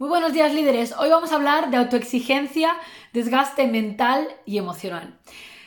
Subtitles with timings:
[0.00, 0.94] Muy buenos días líderes.
[0.98, 2.74] Hoy vamos a hablar de autoexigencia,
[3.12, 5.18] desgaste mental y emocional.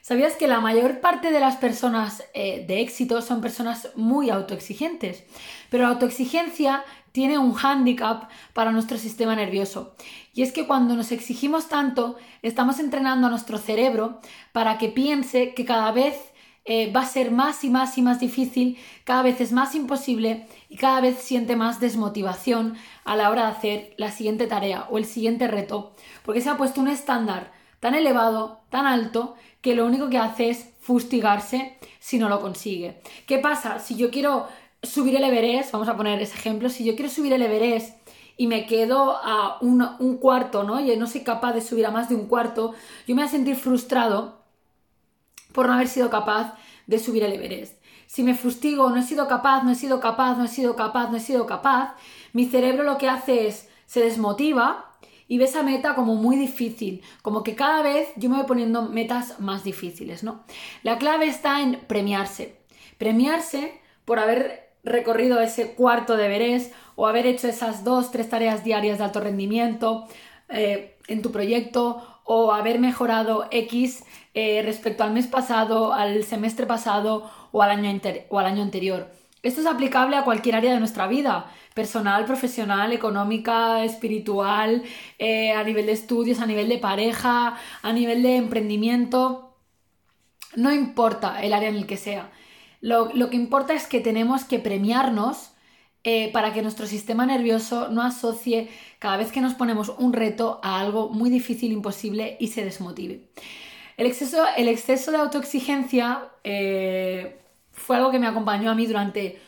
[0.00, 5.22] ¿Sabías que la mayor parte de las personas eh, de éxito son personas muy autoexigentes?
[5.70, 9.94] Pero la autoexigencia tiene un hándicap para nuestro sistema nervioso.
[10.34, 14.20] Y es que cuando nos exigimos tanto, estamos entrenando a nuestro cerebro
[14.50, 16.16] para que piense que cada vez
[16.68, 20.48] eh, va a ser más y más y más difícil, cada vez es más imposible
[20.68, 24.98] y cada vez siente más desmotivación a la hora de hacer la siguiente tarea o
[24.98, 25.92] el siguiente reto,
[26.24, 30.50] porque se ha puesto un estándar tan elevado, tan alto, que lo único que hace
[30.50, 33.00] es fustigarse si no lo consigue.
[33.28, 33.78] ¿Qué pasa?
[33.78, 34.48] Si yo quiero
[34.82, 37.96] subir el Everest, vamos a poner ese ejemplo, si yo quiero subir el Everest
[38.36, 40.80] y me quedo a un, un cuarto, ¿no?
[40.80, 42.74] Y no soy capaz de subir a más de un cuarto,
[43.06, 44.44] yo me voy a sentir frustrado
[45.52, 46.54] por no haber sido capaz
[46.86, 47.80] de subir el Everest.
[48.06, 51.10] Si me fustigo, no he sido capaz, no he sido capaz, no he sido capaz,
[51.10, 51.94] no he sido capaz,
[52.32, 54.92] mi cerebro lo que hace es se desmotiva
[55.28, 58.82] y ve esa meta como muy difícil, como que cada vez yo me voy poniendo
[58.82, 60.44] metas más difíciles, ¿no?
[60.82, 62.56] La clave está en premiarse.
[62.98, 68.62] Premiarse por haber recorrido ese cuarto de Everest o haber hecho esas dos, tres tareas
[68.62, 70.06] diarias de alto rendimiento
[70.48, 76.66] eh, en tu proyecto o haber mejorado X eh, respecto al mes pasado, al semestre
[76.66, 79.10] pasado o al, año anterior.
[79.42, 84.82] Esto es aplicable a cualquier área de nuestra vida, personal, profesional, económica, espiritual,
[85.18, 89.56] eh, a nivel de estudios, a nivel de pareja, a nivel de emprendimiento.
[90.56, 92.30] No importa el área en el que sea.
[92.80, 95.52] Lo, lo que importa es que tenemos que premiarnos
[96.08, 98.68] eh, para que nuestro sistema nervioso no asocie
[99.00, 103.22] cada vez que nos ponemos un reto a algo muy difícil, imposible y se desmotive.
[103.96, 107.40] El exceso, el exceso de autoexigencia eh,
[107.72, 109.40] fue algo que me acompañó a mí durante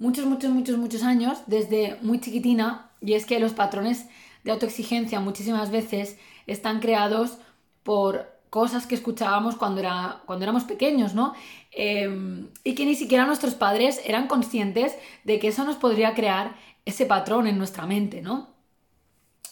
[0.00, 4.06] muchos, muchos, muchos, muchos años, desde muy chiquitina, y es que los patrones
[4.42, 7.38] de autoexigencia muchísimas veces están creados
[7.84, 11.32] por cosas que escuchábamos cuando, era, cuando éramos pequeños, ¿no?
[11.70, 14.94] Em, y que ni siquiera nuestros padres eran conscientes
[15.24, 16.54] de que eso nos podría crear
[16.84, 18.50] ese patrón en nuestra mente, ¿no?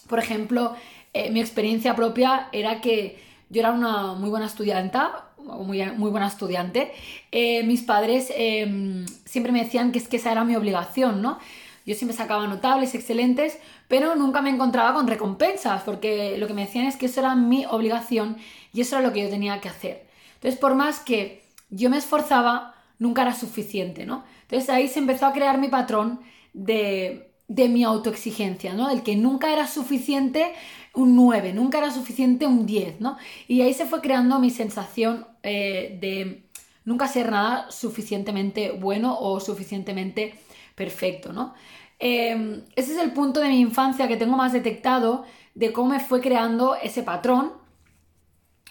[0.07, 0.75] Por ejemplo,
[1.13, 4.99] eh, mi experiencia propia era que yo era una muy buena estudiante,
[5.39, 6.91] muy, muy buena estudiante.
[7.31, 11.39] Eh, mis padres em, siempre me decían que es que esa era mi obligación, ¿no?
[11.85, 16.65] Yo siempre sacaba notables, excelentes, pero nunca me encontraba con recompensas, porque lo que me
[16.65, 18.37] decían es que eso era mi obligación
[18.73, 20.07] y eso era lo que yo tenía que hacer.
[20.35, 24.23] Entonces, por más que yo me esforzaba, nunca era suficiente, ¿no?
[24.43, 26.19] Entonces ahí se empezó a crear mi patrón
[26.53, 28.89] de, de mi autoexigencia, ¿no?
[28.89, 30.53] El que nunca era suficiente
[30.93, 33.17] un 9, nunca era suficiente un 10, ¿no?
[33.47, 36.43] Y ahí se fue creando mi sensación eh, de
[36.85, 40.35] nunca ser nada suficientemente bueno o suficientemente
[40.81, 41.53] perfecto, ¿no?
[41.99, 45.99] Em, ese es el punto de mi infancia que tengo más detectado de cómo me
[45.99, 47.53] fue creando ese patrón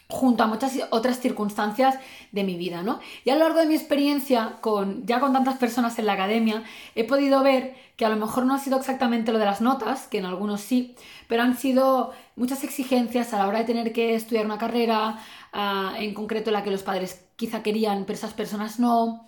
[0.09, 1.95] junto a muchas otras circunstancias
[2.33, 2.99] de mi vida, ¿no?
[3.25, 6.65] Y a lo largo de mi experiencia con ya con tantas personas en la academia,
[6.97, 10.09] he podido ver que a lo mejor no ha sido exactamente lo de las notas,
[10.09, 10.97] que en algunos sí,
[11.29, 15.21] pero han sido muchas exigencias a la hora de tener que estudiar una carrera,
[15.53, 19.27] ah, en concreto la que los padres quizá querían, pero esas personas no,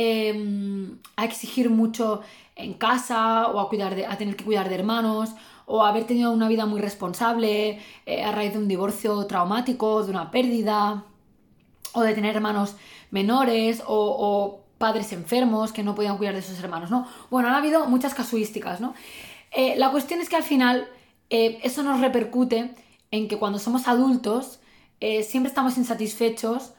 [0.00, 2.20] em, a exigir mucho
[2.54, 5.30] en casa o a, cuidar de, a tener que cuidar de hermanos
[5.66, 10.10] o haber tenido una vida muy responsable eh, a raíz de un divorcio traumático, de
[10.12, 11.04] una pérdida,
[11.92, 12.76] o de tener hermanos
[13.10, 17.08] menores, o, padres enfermos que no podían cuidar de sus hermanos, ¿no?
[17.30, 18.94] Bueno, han habido muchas casuísticas, ¿no?
[19.50, 20.88] Eh, la cuestión es que al final
[21.30, 22.72] eh, eso nos repercute
[23.10, 24.60] en que cuando somos adultos
[25.00, 26.74] siempre estamos insatisfechos,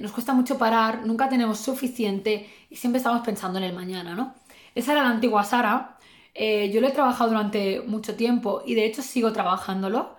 [0.00, 4.34] nos cuesta mucho parar, nunca tenemos suficiente y siempre estamos pensando en el mañana, ¿no?
[4.74, 5.96] Esa era la antigua Sara,
[6.38, 10.16] eh, yo lo he trabajado durante mucho tiempo y de hecho sigo trabajándolo.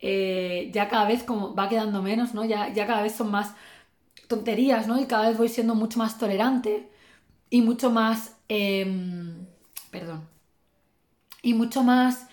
[0.00, 2.44] Eh, ya cada vez como va quedando menos, ¿no?
[2.44, 3.54] Ya, ya cada vez son más
[4.28, 5.00] tonterías, ¿no?
[5.00, 6.90] Y cada vez voy siendo mucho más tolerante
[7.50, 8.36] y mucho más...
[8.48, 9.46] Em,
[9.90, 10.28] perdón.
[11.42, 12.26] Y mucho más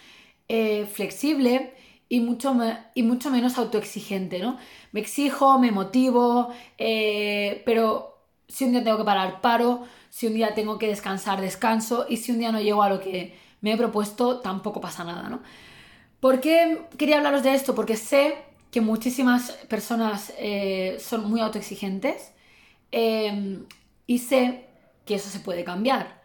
[0.49, 1.73] eh, flexible
[2.09, 2.55] y mucho,
[2.93, 4.57] y mucho menos autoexigente, ¿no?
[4.91, 8.17] Me exijo, me motivo, pero
[8.47, 12.17] si un día tengo que parar, paro, si un día tengo que descansar, descanso, y
[12.17, 15.41] si un día no llego a lo que me he propuesto, tampoco pasa nada, ¿no?
[16.19, 17.75] ¿Por qué quería hablaros de esto?
[17.75, 18.35] Porque sé
[18.71, 22.31] que muchísimas personas eh, son muy autoexigentes
[22.91, 23.65] em,
[24.07, 24.65] y sé
[25.05, 26.21] que eso se puede cambiar.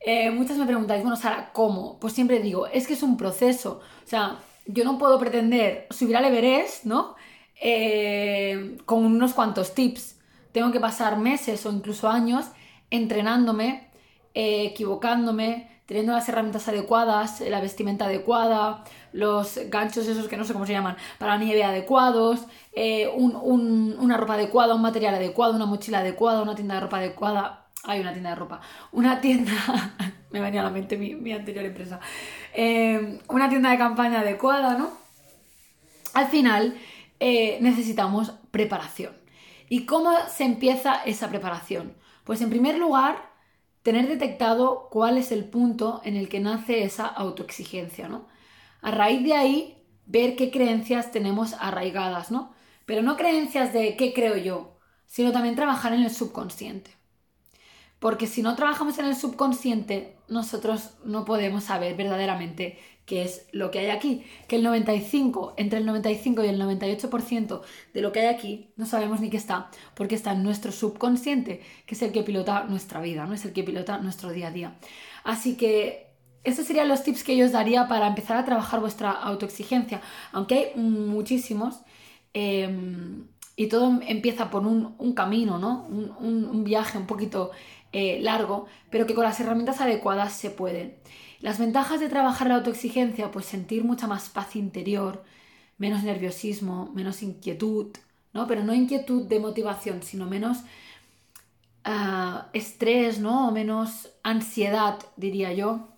[0.00, 1.98] Eh, muchas me preguntáis, bueno, Sara, ¿cómo?
[2.00, 3.80] Pues siempre digo, es que es un proceso.
[4.04, 7.16] O sea, yo no puedo pretender subir al Everest, ¿no?
[7.60, 10.16] Eh, con unos cuantos tips
[10.52, 12.46] tengo que pasar meses o incluso años
[12.90, 13.90] entrenándome,
[14.34, 20.52] eh, equivocándome, teniendo las herramientas adecuadas, la vestimenta adecuada, los ganchos esos que no sé
[20.52, 22.40] cómo se llaman, para nieve adecuados,
[22.72, 27.62] eh, una ropa adecuada, un material adecuado, una mochila adecuada, una tienda de ropa adecuada.
[27.84, 28.60] Hay una tienda de ropa.
[28.92, 29.52] Una tienda.
[30.30, 32.00] Me venía a la mente mi, anterior empresa.
[32.54, 34.90] Eh, una tienda de campaña adecuada, ¿no?
[36.14, 36.76] Al final
[37.20, 39.12] eh, necesitamos preparación.
[39.68, 41.94] ¿Y cómo se empieza esa preparación?
[42.24, 43.30] Pues en primer lugar,
[43.82, 48.26] tener detectado cuál es el punto en el que nace esa autoexigencia, ¿no?
[48.82, 49.76] A raíz de ahí,
[50.06, 52.52] ver qué creencias tenemos arraigadas, ¿no?
[52.84, 56.95] Pero no creencias de qué creo yo, sino también trabajar en el subconsciente.
[57.98, 63.70] Porque si no trabajamos en el subconsciente, nosotros no podemos saber verdaderamente qué es lo
[63.70, 64.24] que hay aquí.
[64.48, 67.62] Que el 95, entre el 95 y el 98%
[67.94, 71.62] de lo que hay aquí, no sabemos ni qué está, porque está en nuestro subconsciente,
[71.86, 74.50] que es el que pilota nuestra vida, no es el que pilota nuestro día a
[74.50, 74.76] día.
[75.24, 76.06] Así que
[76.44, 80.02] estos serían los tips que yo os daría para empezar a trabajar vuestra autoexigencia,
[80.32, 81.80] aunque hay muchísimos.
[82.34, 83.26] Em,
[83.56, 85.86] y todo empieza por un, camino, ¿no?
[85.88, 87.52] Un, viaje un poquito
[87.98, 90.98] eh, largo, pero que con las herramientas adecuadas se puede.
[91.40, 95.24] Las ventajas de trabajar la autoexigencia, pues sentir mucha más paz interior,
[95.78, 97.96] menos nerviosismo, menos inquietud,
[98.34, 98.46] ¿no?
[98.46, 100.58] Pero no inquietud de motivación, sino menos
[101.84, 103.48] ah, estrés, ¿no?
[103.48, 105.88] O menos ansiedad, diría yo.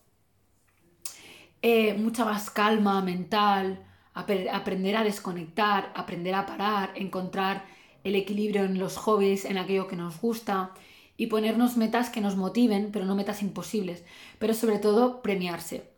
[1.63, 3.85] Eh, mucha más calma mental,
[4.15, 7.65] aprender a desconectar, aprender a parar, encontrar
[8.05, 10.75] el equilibrio en los hobbies, en aquello que nos gusta
[11.19, 14.05] y ponernos metas que nos motiven, pero no metas imposibles,
[14.39, 15.91] pero sobre todo premiarse.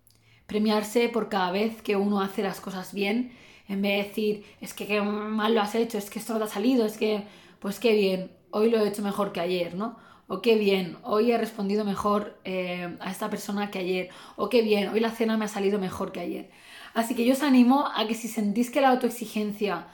[0.47, 3.31] Premiarse por cada vez que uno hace las cosas bien,
[3.69, 6.39] en vez de decir, es que qué mal lo has hecho, es que esto no
[6.41, 7.23] te ha salido, es que,
[7.61, 9.97] pues qué bien, hoy lo he hecho mejor que ayer, ¿no?
[10.27, 14.63] O qué bien, hoy he respondido mejor eh, a esta persona que ayer, o qué
[14.63, 16.51] bien, hoy la cena me ha salido mejor que ayer.
[16.95, 19.87] Así que yo os animo a que si sentís que la autoexigencia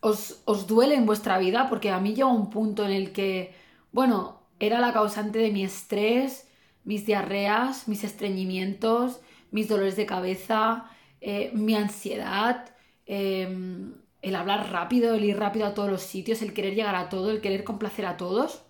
[0.00, 3.52] os, os duele en vuestra vida, porque a mí llega un punto en el que,
[3.90, 6.48] bueno, era la causante de mi estrés,
[6.84, 9.20] mis diarreas, mis estreñimientos,
[9.50, 10.90] mis dolores de cabeza,
[11.20, 12.74] eh, mi ansiedad,
[13.06, 17.08] em, el hablar rápido, el ir rápido a todos los sitios, el querer llegar a
[17.08, 18.62] todo, el querer complacer a todos.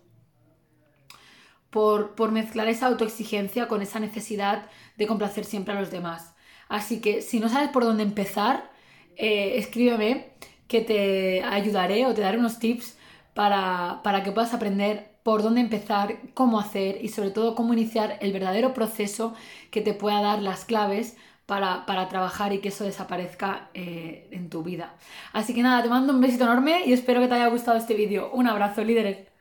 [1.71, 6.35] Por, por, mezclar esa autoexigencia con esa necesidad de complacer siempre a los demás.
[6.69, 8.71] Así que si no sabes por dónde empezar,
[9.17, 10.35] eh, escríbeme
[10.69, 12.97] que te ayudaré o te daré unos tips
[13.35, 18.19] para, para que puedas aprender por dónde empezar, cómo hacer y sobre todo cómo iniciar
[18.21, 19.35] el verdadero proceso
[19.73, 21.17] que te pueda dar las claves
[21.47, 24.94] para, trabajar y que eso desaparezca eh, en tu vida.
[25.32, 27.94] Así que nada, te mando un besito enorme y espero que te haya gustado este
[27.94, 28.31] vídeo.
[28.32, 29.34] Un abrazo, líderes.